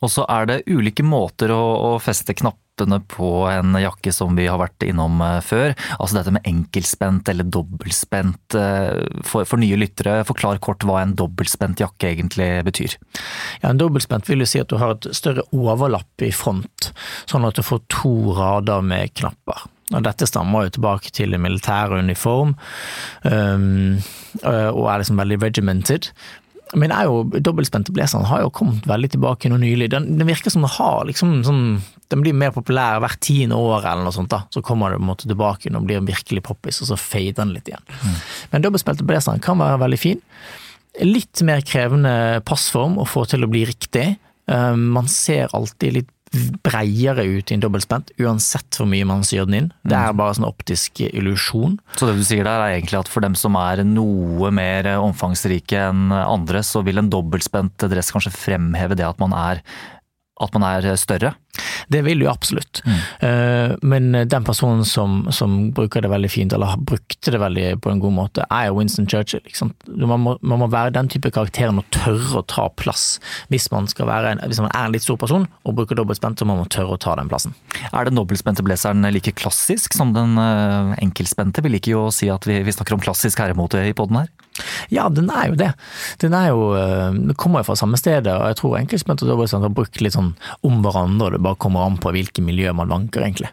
Og 0.02 0.12
så 0.12 0.26
er 0.30 0.50
det 0.50 0.64
ulike 0.70 1.06
måter 1.06 1.54
å, 1.54 1.62
å, 1.62 1.90
feste 2.02 2.34
knappene 2.38 2.98
på 3.12 3.30
en 3.52 3.76
jakke 3.78 4.14
som 4.16 4.34
vi 4.38 4.48
har 4.50 4.58
vært 4.62 4.86
innom 4.88 5.22
før. 5.46 5.76
Altså 6.00 6.18
dette 6.18 6.34
med 6.34 6.48
enkeltspent 6.50 7.30
eller 7.30 7.46
dobbeltspent. 7.46 8.58
For, 8.58 9.46
for, 9.46 9.62
nye 9.62 9.78
lyttere, 9.78 10.24
forklar 10.26 10.62
kort 10.64 10.86
hva 10.88 11.04
en 11.04 11.14
dobbeltspent 11.20 11.84
jakke 11.84 12.10
egentlig 12.16 12.50
betyr. 12.66 12.98
Ja, 13.62 13.70
En 13.70 13.82
dobbeltspent 13.82 14.30
vil 14.32 14.42
jo 14.42 14.50
si 14.50 14.64
at 14.64 14.72
du 14.72 14.80
har 14.82 14.96
et 14.96 15.12
større 15.18 15.46
overlapp 15.54 16.26
i 16.26 16.32
front, 16.34 16.90
sånn 17.30 17.46
at 17.46 17.60
du 17.60 17.66
får 17.66 17.86
to 18.02 18.16
rader 18.40 18.82
med 18.82 19.14
knapper. 19.22 19.70
Og 19.92 20.04
dette 20.06 20.28
stammer 20.30 20.68
jo 20.68 20.76
tilbake 20.78 21.12
til 21.16 21.36
militær 21.42 21.92
uniform, 22.00 22.54
um, 23.28 23.98
og 24.40 24.86
er 24.88 25.02
liksom 25.02 25.20
veldig 25.20 25.40
regimented. 25.42 26.12
Men 26.78 26.94
er 26.96 27.08
jo, 27.10 27.24
dobbeltspente 27.44 27.92
blazeren 27.96 28.28
har 28.30 28.46
jo 28.46 28.52
kommet 28.56 28.86
veldig 28.88 29.10
tilbake 29.16 29.50
nå 29.52 29.58
nylig. 29.60 29.90
Den, 29.92 30.06
den 30.20 30.30
virker 30.30 30.54
som 30.54 30.64
den 30.64 30.72
har 30.72 31.04
liksom 31.10 31.42
sånn 31.48 31.66
Den 32.12 32.24
blir 32.24 32.36
mer 32.36 32.52
populær 32.52 33.00
hvert 33.04 33.22
tiende 33.24 33.56
år 33.56 33.86
eller 33.86 34.04
noe 34.04 34.16
sånt. 34.16 34.32
da, 34.32 34.42
Så 34.52 34.64
kommer 34.64 34.92
det 34.92 35.00
på 35.00 35.06
en 35.06 35.12
måte 35.12 35.30
tilbake 35.30 35.70
og 35.70 35.78
den 35.78 35.86
blir 35.88 36.02
virkelig 36.04 36.44
poppis, 36.44 36.82
og 36.84 36.90
så 36.90 36.98
fader 37.00 37.38
den 37.40 37.54
litt 37.56 37.72
igjen. 37.72 37.86
Mm. 38.02 38.18
Men 38.52 38.66
dobbeltspilte 38.66 39.08
blazeren 39.08 39.44
kan 39.44 39.60
være 39.62 39.80
veldig 39.86 40.00
fin. 40.00 40.20
Litt 41.08 41.40
mer 41.48 41.64
krevende 41.64 42.42
passform 42.48 42.98
å 43.00 43.08
få 43.08 43.24
til 43.32 43.48
å 43.48 43.52
bli 43.52 43.64
riktig. 43.70 44.10
Um, 44.52 44.90
man 44.98 45.08
ser 45.08 45.54
alltid 45.56 46.02
litt 46.02 46.12
breiere 46.64 47.26
ut 47.28 47.52
i 47.52 47.56
en 47.58 47.64
dobbeltspent, 47.64 48.14
uansett 48.24 48.78
hvor 48.80 48.88
mye 48.88 49.08
man 49.08 49.26
syr 49.28 49.44
den 49.50 49.58
inn. 49.58 49.70
Det 49.84 49.98
er 49.98 50.14
mm. 50.14 50.20
bare 50.22 50.36
sånn 50.38 50.48
optisk 50.48 51.02
illusjon. 51.04 51.76
Så 52.00 52.08
det 52.08 52.16
du 52.20 52.24
sier 52.28 52.48
der 52.48 52.64
er 52.64 52.78
egentlig 52.78 53.02
at 53.02 53.12
for 53.12 53.26
dem 53.26 53.36
som 53.40 53.58
er 53.60 53.84
noe 53.88 54.52
mer 54.56 54.88
omfangsrike 54.96 55.88
enn 55.90 56.14
andre, 56.16 56.64
så 56.64 56.86
vil 56.88 57.02
en 57.02 57.12
dobbeltspent 57.12 57.88
dress 57.92 58.14
kanskje 58.16 58.36
fremheve 58.36 58.96
det 59.00 59.08
at 59.08 59.20
man 59.22 59.36
er 59.36 59.64
at 60.44 60.54
man 60.58 60.68
er 60.68 60.94
større? 61.00 61.36
Det 61.92 62.02
vil 62.06 62.24
jo 62.24 62.30
absolutt. 62.32 62.82
Mm. 62.86 62.98
Eh, 63.28 63.74
men 63.82 64.12
den 64.30 64.46
personen 64.48 64.86
som, 64.88 65.26
som, 65.36 65.58
bruker 65.76 66.04
det 66.04 66.12
veldig 66.12 66.32
fint, 66.32 66.54
eller 66.56 66.80
brukte 66.80 67.34
det 67.34 67.42
veldig 67.42 67.66
på 67.84 67.92
en 67.92 68.02
god 68.02 68.16
måte, 68.16 68.46
er 68.50 68.70
jo 68.70 68.78
Winston 68.80 69.08
Churchill. 69.10 69.44
Man 69.88 70.24
må, 70.24 70.38
man, 70.42 70.62
må, 70.64 70.70
være 70.72 70.94
den 70.96 71.12
type 71.12 71.32
karakteren 71.34 71.82
og 71.82 71.88
tørre 71.94 72.42
å 72.42 72.46
ta 72.48 72.68
plass. 72.80 73.20
Hvis 73.52 73.70
man, 73.74 73.90
en, 73.90 74.44
hvis 74.48 74.62
man 74.64 74.72
er 74.72 74.86
en 74.86 74.96
litt 74.96 75.06
stor 75.06 75.20
person 75.22 75.48
og 75.68 75.78
bruker 75.78 76.00
dobbeltspent, 76.00 76.40
så 76.40 76.48
må 76.48 76.58
man 76.60 76.72
tørre 76.72 76.96
å 76.96 77.02
ta 77.02 77.18
den 77.20 77.32
plassen. 77.32 77.56
Er 77.92 78.08
den 78.08 78.20
dobbeltspente 78.20 78.66
blazeren 78.66 79.06
like 79.12 79.36
klassisk 79.38 79.98
som 79.98 80.16
den 80.16 80.40
enkeltspente? 81.02 81.64
Vi 81.66 81.76
liker 81.76 81.98
jo 81.98 82.06
å 82.08 82.16
si 82.16 82.32
at 82.32 82.48
vi, 82.48 82.62
vi 82.66 82.76
snakker 82.76 82.96
om 82.96 83.04
klassisk 83.04 83.44
herremote 83.44 83.84
i 83.84 83.96
poden 83.98 84.24
her. 84.24 84.32
Ja, 84.94 85.08
den 85.10 85.30
er 85.34 85.52
jo 85.52 85.58
det. 85.60 85.72
Den 86.24 86.36
er 86.38 86.52
jo, 86.52 86.72
eh, 86.78 87.10
det 87.32 87.38
kommer 87.42 87.62
jo 87.62 87.70
fra 87.72 87.80
samme 87.80 88.00
sted, 88.00 88.28
og 88.28 88.48
jeg 88.52 88.60
tror 88.62 88.78
egentlig 88.78 89.02
og 89.12 89.24
dobbeltspent 89.28 89.68
har 89.68 89.74
brukt 89.76 90.02
litt 90.02 90.16
sånn 90.18 90.34
om 90.68 90.84
hverandre, 90.84 91.30
og 91.30 91.36
det 91.36 91.44
bare 91.46 91.60
kommer 91.62 91.86
an 91.86 92.00
på 92.02 92.14
hvilke 92.16 92.44
miljø 92.46 92.74
man 92.78 92.92
vanker, 92.92 93.26
egentlig. 93.26 93.52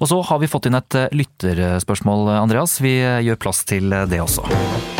Og 0.00 0.08
så 0.08 0.20
har 0.22 0.40
vi 0.40 0.50
fått 0.50 0.68
inn 0.70 0.78
et 0.78 0.98
eh, 0.98 1.08
lytterspørsmål, 1.14 2.36
Andreas. 2.38 2.78
Vi 2.84 2.98
eh, 3.02 3.22
gjør 3.26 3.40
plass 3.46 3.64
til 3.68 3.90
det 3.90 4.22
også. 4.22 4.93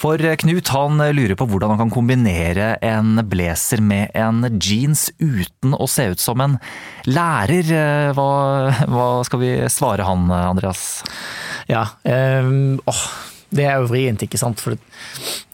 For 0.00 0.16
Knut 0.40 0.70
han 0.72 1.02
lurer 1.12 1.36
på 1.36 1.44
hvordan 1.50 1.74
han 1.74 1.80
kan 1.82 1.90
kombinere 1.92 2.70
en 2.80 3.20
blazer 3.28 3.82
med 3.84 4.14
en 4.16 4.46
jeans 4.56 5.10
uten 5.20 5.74
å 5.76 5.88
se 5.90 6.06
ut 6.14 6.22
som 6.22 6.40
en 6.40 6.56
lærer. 7.04 7.68
Hva, 8.16 8.30
hva 8.88 9.08
skal 9.28 9.42
vi 9.42 9.50
svare 9.68 10.06
han, 10.08 10.24
Andreas? 10.32 11.02
Ja, 11.68 11.84
um, 12.00 12.80
åh, 12.88 13.04
det 13.50 13.66
er 13.66 13.80
jo 13.80 13.88
vrient, 13.90 14.22
ikke 14.22 14.38
sant. 14.38 14.60
For 14.62 14.78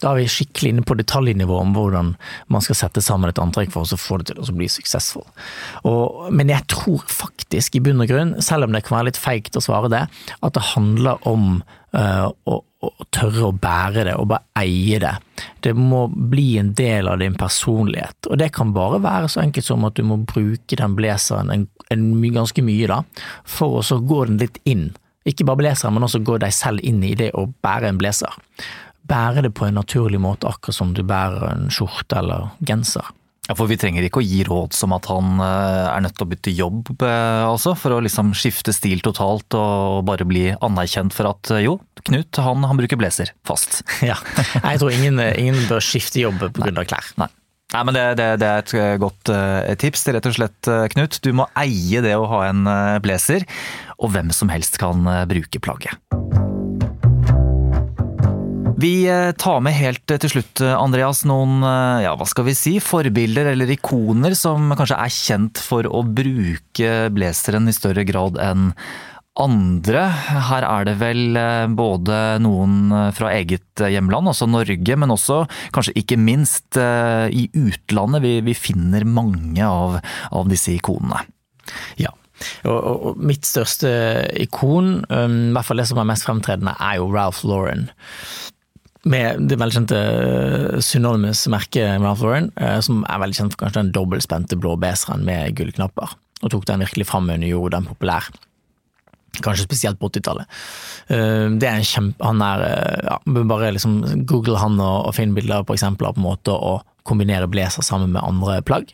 da 0.01 0.11
er 0.11 0.19
vi 0.21 0.29
skikkelig 0.31 0.73
inne 0.73 0.85
på 0.85 0.97
detaljnivå 0.99 1.57
om 1.61 1.73
hvordan 1.75 2.13
man 2.53 2.65
skal 2.65 2.77
sette 2.77 3.01
sammen 3.03 3.31
et 3.31 3.41
antrekk 3.41 3.73
for 3.73 3.87
å 3.87 3.99
få 3.99 4.19
det 4.21 4.31
til 4.31 4.41
å 4.43 4.57
bli 4.57 4.69
suksessfull. 4.71 5.25
Og, 5.89 6.29
men 6.33 6.53
jeg 6.53 6.67
tror 6.73 7.05
faktisk 7.09 7.77
i 7.77 7.83
bunn 7.83 8.03
og 8.05 8.11
grunn, 8.11 8.35
selv 8.45 8.67
om 8.67 8.75
det 8.75 8.83
kan 8.85 8.99
være 8.99 9.11
litt 9.11 9.21
feigt 9.21 9.57
å 9.57 9.63
svare 9.63 9.91
det, 9.93 10.05
at 10.37 10.57
det 10.57 10.65
handler 10.75 11.25
om 11.29 11.61
uh, 11.97 12.27
å, 12.29 12.59
å, 12.61 12.91
tørre 13.13 13.49
å 13.49 13.55
bære 13.55 14.05
det 14.09 14.15
og 14.19 14.29
bare 14.33 14.61
eie 14.61 15.01
det. 15.01 15.15
Det 15.65 15.73
må 15.77 16.05
bli 16.07 16.51
en 16.61 16.73
del 16.77 17.09
av 17.09 17.21
din 17.21 17.37
personlighet. 17.39 18.29
Og 18.29 18.37
det 18.41 18.51
kan 18.55 18.75
bare 18.77 19.01
være 19.03 19.31
så 19.31 19.41
enkelt 19.43 19.65
som 19.65 19.85
at 19.89 19.97
du 19.97 20.05
må 20.05 20.19
bruke 20.21 20.77
den 20.77 20.95
blazeren 20.97 21.53
en, 21.53 21.67
en, 21.93 22.07
ganske 22.37 22.61
mye, 22.65 22.89
da, 22.91 23.01
for 23.47 23.79
å 23.79 23.85
så 23.85 23.99
gå 24.05 24.23
den 24.29 24.41
litt 24.43 24.61
inn 24.69 24.91
ikke 25.27 25.47
bare 25.47 25.61
blazeren, 25.63 25.95
men 25.97 26.07
også 26.07 26.23
gå 26.25 26.39
deg 26.41 26.55
selv 26.55 26.83
inn 26.87 27.03
i 27.05 27.15
det 27.19 27.31
å 27.37 27.47
bære 27.63 27.91
en 27.91 28.01
blazer. 28.01 28.33
Bære 29.07 29.45
det 29.45 29.53
på 29.55 29.67
en 29.67 29.79
naturlig 29.79 30.19
måte, 30.23 30.49
akkurat 30.49 30.75
som 30.75 30.91
du 30.95 31.03
bærer 31.07 31.47
en 31.51 31.71
skjorte 31.71 32.19
eller 32.19 32.51
genser. 32.67 33.07
Ja, 33.47 33.55
For 33.55 33.69
vi 33.69 33.77
trenger 33.79 34.03
ikke 34.03 34.19
å 34.19 34.25
gi 34.25 34.41
råd 34.43 34.75
som 34.75 34.91
at 34.95 35.07
han 35.07 35.39
eh, 35.39 35.87
er 35.87 36.03
nødt 36.03 36.17
til 36.19 36.27
å 36.27 36.31
bytte 36.33 36.51
jobb 36.51 36.91
eh, 36.97 37.45
også, 37.47 37.77
for 37.79 37.95
å 37.95 38.01
liksom 38.03 38.33
skifte 38.35 38.75
stil 38.75 38.99
totalt 39.05 39.55
og 39.55 40.03
bare 40.07 40.27
bli 40.27 40.49
anerkjent 40.51 41.15
for 41.15 41.31
at 41.31 41.53
eh, 41.55 41.63
jo, 41.67 41.77
Knut 42.07 42.39
han, 42.39 42.63
han 42.67 42.79
bruker 42.79 42.99
blazer 42.99 43.33
fast. 43.47 43.81
Ja, 44.09 44.19
jeg 44.59 44.83
tror 44.83 44.93
ingen, 44.93 45.19
ingen 45.19 45.57
bør 45.69 45.83
skifte 45.83 46.21
jobb 46.21 46.43
pga. 46.55 46.83
klær. 46.83 47.11
Nei. 47.19 47.31
Nei, 47.73 47.81
men 47.83 47.95
det, 47.97 48.03
det, 48.15 48.27
det, 48.39 48.47
er 48.47 48.61
et 48.63 49.01
godt 49.01 49.29
tips 49.81 50.05
til 50.05 50.15
rett 50.15 50.27
og 50.29 50.35
slett, 50.37 50.69
Knut. 50.93 51.17
Du 51.19 51.33
må 51.35 51.49
eie 51.59 51.99
det 51.99 52.13
å 52.15 52.29
ha 52.31 52.45
en 52.47 52.61
blazer 53.03 53.43
og 53.97 54.13
hvem 54.13 54.31
som 54.35 54.51
helst 54.53 54.77
kan 54.81 55.05
eh, 55.09 55.25
bruke 55.29 55.61
plagget. 55.63 55.97
Vi 58.77 59.07
eh, 59.09 59.33
tar 59.41 59.59
med 59.65 59.73
helt 59.77 60.05
til 60.05 60.31
slutt, 60.35 60.61
eh, 60.61 60.77
Andreas, 60.77 61.23
noen 61.29 61.65
ja, 62.03 62.13
hva 62.17 62.29
skal 62.29 62.47
vi 62.49 62.55
si, 62.57 62.77
forbilder 62.83 63.53
eller 63.53 63.73
ikoner 63.73 64.37
som 64.37 64.71
kanskje 64.77 65.01
er 65.01 65.13
kjent 65.13 65.61
for 65.63 65.89
å 65.89 66.05
bruke 66.05 66.97
blazeren 67.13 67.69
i 67.69 67.75
større 67.75 68.05
grad 68.07 68.37
enn 68.41 68.73
andre. 69.37 70.01
Her 70.49 70.65
er 70.65 70.87
det 70.87 70.95
vel 70.97 71.37
både 71.77 72.39
noen 72.41 72.89
fra 73.13 73.29
eget 73.35 73.83
hjemland, 73.85 74.31
altså 74.31 74.47
Norge, 74.49 74.95
men 74.97 75.13
også 75.13 75.43
kanskje 75.75 75.93
ikke 76.01 76.17
minst 76.17 76.73
i 76.73 77.43
utlandet. 77.53 78.23
Vi, 78.25 78.31
vi 78.49 78.55
finner 78.57 79.05
mange 79.05 79.61
av, 79.61 79.99
av 80.33 80.49
disse 80.49 80.73
ikonene. 80.73 81.21
Ja, 82.01 82.15
og, 82.67 82.77
og, 82.77 83.21
mitt 83.21 83.47
største 83.47 83.89
ikon, 84.41 85.01
um, 85.09 85.37
i 85.49 85.55
hvert 85.55 85.67
fall 85.67 85.81
det 85.81 85.87
som 85.89 86.01
er 86.01 86.09
mest 86.09 86.27
fremtredende, 86.27 86.75
er 86.79 86.99
jo 86.99 87.09
Ralph 87.13 87.43
Lauren. 87.47 87.87
Med 89.07 89.47
det 89.49 89.59
velkjente 89.61 89.97
uh, 89.97 90.79
synonymous 90.83 91.45
merket 91.51 92.01
Ralph 92.03 92.25
Lauren, 92.25 92.51
uh, 92.59 92.79
som 92.83 93.03
er 93.07 93.23
veldig 93.23 93.39
kjent 93.39 93.55
for 93.55 93.65
kanskje 93.65 93.85
den 93.85 93.93
dobbeltspente 93.95 94.59
blå 94.59 94.75
beseren 94.81 95.25
med 95.27 95.55
gullknapper. 95.59 96.17
Og 96.43 96.53
tok 96.53 96.67
den 96.69 96.83
virkelig 96.85 97.07
fram 97.09 97.29
under 97.29 97.47
og 97.47 97.55
gjorde 97.55 97.79
den 97.79 97.89
populær. 97.89 98.27
Kanskje 99.37 99.67
spesielt 99.67 99.99
på 100.01 100.09
80-tallet. 100.09 100.59
Uh, 101.09 101.55
det 101.57 101.69
er 101.69 101.79
en 101.79 101.87
kjempe... 101.87 102.21
Han 102.25 102.43
er 102.43 102.67
ja, 103.05 103.17
Bare 103.37 103.73
liksom 103.73 104.01
google 104.29 104.59
han 104.61 104.77
og, 104.81 105.09
og 105.09 105.17
finn 105.17 105.35
bilder 105.37 105.65
på 105.65 105.77
eksempler 105.77 106.13
på 106.13 106.21
en 106.21 106.29
måte 106.29 106.53
å 106.53 106.77
kombinere 107.07 107.47
blazer 107.47 107.85
sammen 107.85 108.11
med 108.11 108.25
andre 108.27 108.59
plagg. 108.67 108.91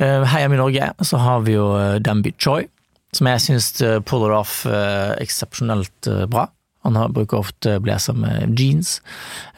Eh, 0.00 0.22
her 0.24 0.44
hjemme 0.44 0.56
i 0.56 0.60
Norge 0.60 0.92
så 1.04 1.20
har 1.20 1.42
vi 1.44 1.58
jo 1.58 1.74
eh, 1.76 2.30
Choi, 2.40 2.64
som 3.12 3.28
jeg 3.28 3.42
syns 3.44 3.68
eh, 3.84 3.98
puller 4.00 4.32
off 4.38 4.62
eksepsjonelt 5.20 6.08
bra. 6.30 6.48
Han 6.86 6.96
bruker 7.12 7.42
ofte 7.42 7.76
blazer 7.84 8.16
med 8.16 8.56
jeans. 8.56 9.02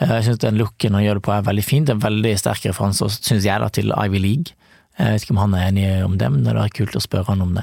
Jeg 0.01 0.25
syns 0.27 0.41
den 0.43 0.59
looken 0.59 0.97
han 0.97 1.05
gjør 1.05 1.21
det 1.21 1.27
på 1.29 1.35
er 1.37 1.45
veldig 1.47 1.63
fint. 1.63 1.87
Det 1.87 1.95
er 1.95 2.01
en 2.01 2.09
veldig 2.09 2.33
sterk 2.41 2.65
referanse, 2.67 3.07
syns 3.21 3.47
jeg, 3.47 3.63
da, 3.63 3.69
til 3.71 3.95
Ivy 3.95 4.19
League. 4.19 4.57
Jeg 4.99 5.15
vet 5.15 5.25
ikke 5.25 5.37
om 5.37 5.43
han 5.45 5.55
er 5.55 5.69
enig 5.69 5.87
om 6.03 6.17
det, 6.19 6.31
men 6.35 6.43
det 6.43 6.57
er 6.59 6.75
kult 6.75 6.99
å 6.99 7.05
spørre 7.05 7.31
han 7.31 7.45
om 7.45 7.55
det. 7.61 7.63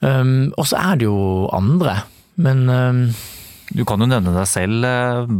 Um, 0.00 0.54
og 0.56 0.64
så 0.70 0.80
er 0.80 0.96
det 0.96 1.06
jo 1.06 1.18
andre, 1.56 1.98
men 2.40 2.64
um, 2.68 3.04
du 3.76 3.84
kan 3.88 4.00
jo 4.00 4.08
nevne 4.08 4.32
deg 4.32 4.48
selv 4.48 4.88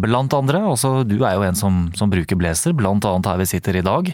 blant 0.05 0.37
andre. 0.37 0.61
Også, 0.69 0.93
du 1.09 1.17
er 1.23 1.39
jo 1.39 1.49
en 1.49 1.57
som, 1.57 1.87
som 1.97 2.13
bruker 2.13 2.37
blazer, 2.37 2.77
blant 2.77 3.09
annet 3.09 3.33
her 3.33 3.41
vi 3.41 3.49
sitter 3.49 3.81
i 3.81 3.85
dag. 3.87 4.13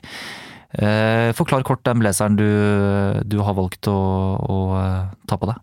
Eh, 0.72 1.32
forklar 1.36 1.66
kort 1.68 1.84
den 1.84 2.00
blazeren 2.00 2.38
du, 2.38 2.48
du 3.28 3.42
har 3.44 3.56
valgt 3.58 3.88
å, 3.90 3.98
å, 4.40 4.62
eh, 4.80 5.12
ta 5.28 5.36
på 5.36 5.50
deg. 5.50 5.60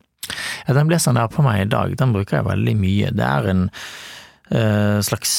Ja, 0.67 0.75
den 0.77 0.89
blazeren 0.91 1.17
jeg 1.17 1.25
har 1.25 1.33
på 1.33 1.45
meg 1.45 1.63
i 1.63 1.71
dag, 1.71 1.95
den 1.97 2.13
bruker 2.13 2.39
jeg 2.39 2.49
veldig 2.49 2.75
mye. 2.77 3.09
Det 3.17 3.25
er 3.25 3.47
en 3.49 3.63
uh, 4.53 4.99
slags 5.01 5.31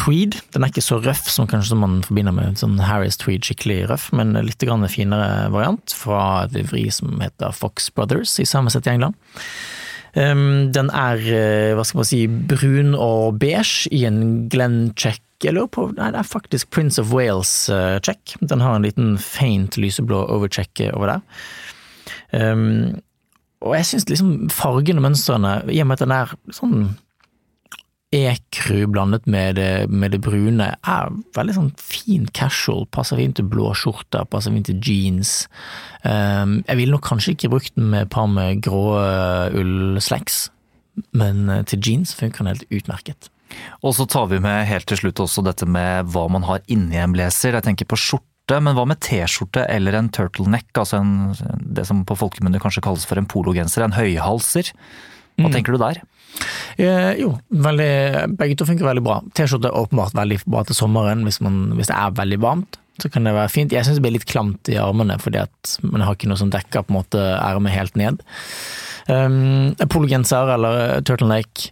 tweed. 0.00 0.38
Den 0.54 0.64
er 0.64 0.72
ikke 0.72 0.84
så 0.86 0.96
røff 1.04 1.26
som 1.28 1.48
kanskje 1.50 1.76
man 1.76 1.98
forbinder 2.06 2.32
med 2.32 2.56
sånn 2.60 2.78
Harris 2.80 3.20
tweed, 3.20 3.44
skikkelig 3.44 3.82
røff, 3.90 4.08
men 4.16 4.32
litt 4.46 4.64
finere 4.64 5.50
variant 5.52 5.92
fra 5.92 6.46
et 6.46 6.56
vri 6.72 6.86
som 6.94 7.20
heter 7.20 7.52
Fox 7.52 7.90
Brothers 7.92 8.38
i 8.40 8.48
samme 8.48 8.72
sett 8.72 8.88
i 8.88 8.94
England. 8.96 9.20
Um, 10.16 10.72
den 10.72 10.88
er 10.96 11.20
hva 11.76 11.84
skal 11.84 12.00
man 12.00 12.08
si, 12.08 12.24
brun 12.24 12.94
og 12.96 13.36
beige 13.42 13.92
i 13.92 14.06
en 14.08 14.48
Glenn 14.48 14.94
Check 14.96 15.20
jeg 15.44 15.54
lurer 15.54 15.70
på 15.70 15.88
Nei, 15.94 16.10
det 16.14 16.22
er 16.22 16.26
faktisk 16.26 16.70
Prince 16.74 17.00
of 17.00 17.12
Wales-check. 17.14 18.36
Uh, 18.36 18.46
den 18.50 18.62
har 18.64 18.76
en 18.76 18.86
liten 18.86 19.18
faint 19.22 19.78
lyseblå 19.78 20.24
overcheck 20.34 20.82
over 20.92 21.14
der. 21.14 21.20
Um, 22.32 22.98
og 23.62 23.74
jeg 23.78 23.86
syns 23.88 24.08
liksom 24.10 24.32
fargene 24.54 25.02
og 25.02 25.08
mønstrene, 25.08 25.60
i 25.70 25.80
og 25.82 25.88
med 25.88 25.98
at 25.98 26.04
den 26.04 26.14
er 26.14 26.34
sånn 26.54 26.80
ekru 28.14 28.86
blandet 28.88 29.26
med 29.28 29.58
det, 29.58 29.88
med 29.92 30.14
det, 30.14 30.22
brune, 30.24 30.70
er 30.72 31.16
veldig 31.36 31.56
sånn 31.56 31.72
fin 31.76 32.28
casual. 32.34 32.86
Passer 32.94 33.20
fint 33.20 33.36
til 33.36 33.48
blå 33.50 33.72
skjorter, 33.76 34.26
passer 34.30 34.54
fint 34.54 34.70
til 34.70 34.78
jeans. 34.80 35.32
Um, 36.02 36.62
jeg 36.64 36.80
ville 36.80 36.96
nok 36.96 37.04
kanskje 37.10 37.36
ikke 37.36 37.52
brukt 37.52 37.74
den 37.76 37.90
med 37.92 38.06
et 38.06 38.14
par 38.14 38.30
med 38.30 38.62
grå 38.64 38.84
ullslacks, 39.60 40.46
men 41.12 41.46
uh, 41.50 41.60
til 41.68 41.82
jeans 41.84 42.14
funker 42.16 42.46
den 42.46 42.54
helt 42.54 42.70
utmerket. 42.72 43.30
Og 43.82 43.94
så 43.96 44.06
tar 44.10 44.28
vi 44.32 44.40
med 44.42 44.66
helt 44.68 44.88
til 44.90 45.00
slutt 45.02 45.22
også 45.24 45.44
dette 45.46 45.68
med 45.68 46.10
hva 46.12 46.26
man 46.32 46.46
har 46.48 46.64
inni 46.70 46.98
en 47.00 47.14
blazer. 47.14 47.56
Jeg 47.56 47.66
tenker 47.66 47.88
på 47.88 47.98
skjorte, 48.00 48.58
men 48.64 48.76
hva 48.76 48.86
med 48.88 49.00
T-skjorte 49.04 49.66
eller 49.70 49.96
en 49.98 50.10
turtleneck? 50.14 50.70
Altså 50.74 51.02
en, 51.02 51.14
det 51.60 51.86
som 51.88 52.04
på 52.08 52.16
folkemunne 52.18 52.60
kanskje 52.62 52.84
kalles 52.84 53.06
for 53.08 53.20
en 53.20 53.28
pologenser. 53.28 53.84
En 53.84 53.96
høyhalser. 53.96 54.72
Hva 55.38 55.48
mm. 55.48 55.54
tenker 55.54 55.76
du 55.76 55.82
der? 55.82 56.02
Eh, 56.78 57.12
jo, 57.22 57.32
veldig, 57.48 57.92
begge 58.38 58.58
to 58.58 58.66
funker 58.68 58.88
veldig 58.88 59.04
bra. 59.04 59.20
T-skjorte 59.36 59.70
er 59.70 59.78
åpenbart 59.78 60.16
veldig 60.18 60.42
bra 60.46 60.64
til 60.66 60.78
sommeren 60.78 61.24
hvis, 61.26 61.40
man, 61.44 61.64
hvis, 61.78 61.90
det 61.90 61.98
er 61.98 62.18
veldig 62.18 62.40
varmt. 62.42 62.80
Så 62.98 63.10
kan 63.14 63.26
det 63.26 63.36
være 63.36 63.52
fint. 63.52 63.74
Jeg 63.74 63.86
syns 63.86 64.00
det 64.00 64.04
blir 64.06 64.16
litt 64.16 64.26
klamt 64.26 64.70
i 64.72 64.78
armene, 64.82 65.20
fordi 65.22 65.44
at 65.44 65.76
man 65.86 66.02
har 66.02 66.16
ikke 66.16 66.30
noe 66.30 66.40
som 66.40 66.50
dekker 66.50 66.82
på 66.82 66.90
en 66.90 66.98
måte 66.98 67.22
ermet 67.38 67.76
helt 67.76 67.98
ned. 67.98 68.24
Um, 69.06 69.76
pologenser 69.88 70.50
eller 70.56 70.98
turtleneck 71.06 71.68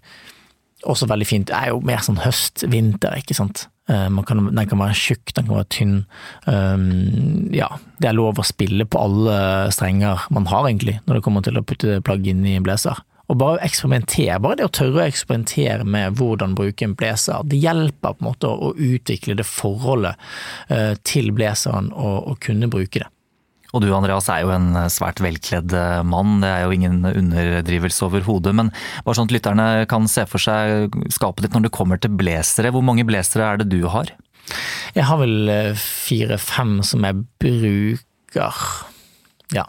også 0.87 1.09
veldig 1.11 1.29
fint. 1.29 1.49
Det 1.51 1.57
er 1.57 1.73
jo 1.73 1.81
mer 1.87 2.05
sånn 2.05 2.21
høst-vinter, 2.23 3.19
ikke 3.21 3.37
sant. 3.37 3.67
Uh, 3.91 4.11
kan, 4.27 4.49
den 4.51 4.71
kan 4.71 4.81
være 4.83 4.97
tjukk, 4.99 5.35
den 5.37 5.49
kan 5.49 5.59
være 5.61 5.71
tynn. 5.75 5.99
Um, 6.47 7.51
ja, 7.55 7.71
det 8.03 8.11
er 8.11 8.19
lov 8.19 8.41
å 8.43 8.47
spille 8.47 8.87
på 8.89 9.03
alle 9.03 9.37
strenger 9.75 10.27
man 10.35 10.49
har, 10.51 10.67
egentlig, 10.67 10.99
når 11.07 11.19
det 11.19 11.27
kommer 11.27 11.47
til 11.47 11.61
å 11.61 11.67
putte 11.67 12.01
plagg 12.07 12.27
inn 12.31 12.47
i 12.47 12.57
en 12.59 12.67
blazer. 12.67 12.99
Og 13.27 13.41
bare 13.41 13.63
eksperimentere, 13.67 14.39
bare 14.43 14.61
det 14.61 14.69
å 14.69 14.75
tørre 14.75 15.03
å 15.03 15.09
eksperimentere 15.09 15.87
med 15.87 16.19
hvordan 16.19 16.55
bruke 16.59 16.87
en 16.87 16.95
blazer, 16.99 17.43
det 17.51 17.59
hjelper 17.59 18.15
på 18.15 18.23
en 18.23 18.29
måte 18.29 18.51
å, 18.51 18.71
utvikle 18.77 19.35
det 19.39 19.47
forholdet 19.49 20.15
uh, 20.71 20.95
til 21.07 21.33
blazeren 21.35 21.91
og, 21.95 22.31
og 22.31 22.41
kunne 22.47 22.71
bruke 22.71 23.03
det. 23.03 23.11
Og 23.75 23.83
du 23.83 23.89
Andreas 23.95 24.29
er 24.33 24.45
jo 24.45 24.53
en 24.55 24.71
eh, 24.79 24.91
svært 24.93 25.23
velkledd 25.25 25.75
eh, 25.77 26.03
mann, 26.07 26.41
det 26.45 26.51
er 26.53 26.67
jo 26.67 26.77
ingen 26.77 27.01
underdrivelse 27.09 28.07
overhodet. 28.07 28.55
Men 28.57 28.73
bare 29.07 29.19
sånn 29.19 29.31
at 29.31 29.37
lytterne 29.37 29.69
kan 29.91 30.09
se 30.11 30.27
for 30.31 30.43
seg 30.43 30.95
skapet 31.15 31.47
ditt 31.47 31.57
når 31.57 31.69
det 31.69 31.75
kommer 31.77 32.01
til 32.01 32.15
blazere. 32.19 32.73
Hvor 32.75 32.85
mange 32.87 33.07
blazere 33.09 33.53
er 33.53 33.63
det 33.63 33.71
du 33.75 33.83
har? 33.93 34.13
Jeg 34.97 35.09
har 35.09 35.23
vel 35.23 35.51
eh, 35.53 35.73
fire-fem 35.81 36.79
som 36.87 37.07
jeg 37.07 37.25
bruker, 37.43 38.61
ja. 39.55 39.67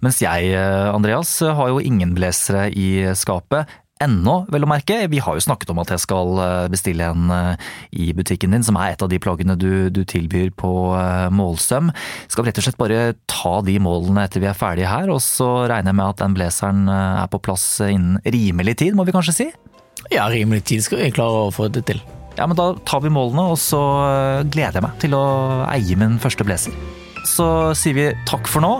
Mens 0.00 0.20
jeg, 0.22 0.54
Andreas, 0.88 1.32
har 1.44 1.68
jo 1.68 1.80
ingen 1.82 2.14
blazere 2.16 2.68
i 2.72 3.02
skapet 3.18 3.68
ennå, 4.00 4.34
vel 4.52 4.64
å 4.64 4.70
merke. 4.70 4.96
Vi 5.12 5.20
har 5.22 5.36
jo 5.36 5.44
snakket 5.44 5.72
om 5.72 5.80
at 5.82 5.92
jeg 5.92 6.02
skal 6.02 6.40
eh, 6.42 6.68
bestille 6.72 7.10
en 7.12 7.32
eh, 7.34 7.70
i 7.92 8.10
butikken 8.16 8.54
din, 8.54 8.64
som 8.66 8.78
er 8.80 8.94
et 8.94 9.04
av 9.04 9.10
de 9.12 9.20
plaggene 9.22 9.56
du, 9.60 9.88
du 9.92 10.02
tilbyr 10.08 10.52
på 10.58 10.72
eh, 10.96 11.28
målsøm. 11.34 11.92
Skal 12.26 12.44
vi 12.44 12.50
rett 12.50 12.60
og 12.62 12.66
slett 12.66 12.80
bare 12.80 13.02
ta 13.30 13.58
de 13.66 13.76
målene 13.82 14.24
etter 14.26 14.42
vi 14.42 14.48
er 14.50 14.56
ferdige 14.56 14.90
her, 14.90 15.12
og 15.12 15.20
så 15.24 15.50
regner 15.70 15.92
jeg 15.92 16.00
med 16.00 16.14
at 16.14 16.22
den 16.22 16.38
blazeren 16.38 16.86
er 16.90 17.28
på 17.32 17.42
plass 17.44 17.66
innen 17.84 18.20
rimelig 18.24 18.78
tid, 18.80 18.96
må 18.96 19.06
vi 19.08 19.14
kanskje 19.16 19.36
si? 19.36 19.50
Ja, 20.14 20.30
rimelig 20.32 20.64
tid 20.70 20.86
skal 20.86 21.02
vi 21.02 21.12
klare 21.14 21.46
å 21.46 21.52
få 21.54 21.68
det 21.68 21.84
til. 21.90 22.00
ja, 22.38 22.46
men 22.48 22.56
da 22.56 22.72
tar 22.88 23.04
vi 23.04 23.12
målene, 23.12 23.50
og 23.52 23.60
så 23.60 23.82
gleder 24.48 24.80
jeg 24.80 24.86
meg 24.86 24.98
til 25.02 25.18
å 25.18 25.24
eie 25.68 26.00
min 26.00 26.16
første 26.22 26.46
blazer. 26.46 26.74
Så 27.28 27.46
sier 27.78 27.96
vi 27.96 28.06
takk 28.28 28.48
for 28.50 28.64
nå, 28.64 28.72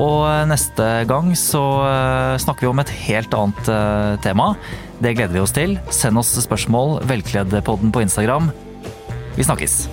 og 0.00 0.20
neste 0.50 0.86
gang 1.10 1.32
så 1.38 1.62
eh, 1.86 2.34
snakker 2.42 2.66
vi 2.66 2.72
om 2.72 2.82
et 2.82 2.94
helt 3.04 3.36
annet 3.36 3.72
eh, 3.72 4.14
tema. 4.24 4.52
Det 5.04 5.16
gleder 5.16 5.36
vi 5.36 5.44
oss 5.44 5.54
til. 5.54 5.78
Send 5.94 6.20
oss 6.20 6.34
spørsmål, 6.46 7.00
velkleddpodden 7.10 7.94
på 7.94 8.06
Instagram. 8.06 8.52
Vi 9.34 9.46
snakkes! 9.46 9.84